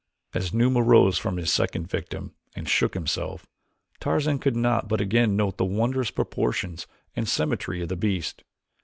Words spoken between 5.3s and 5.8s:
note the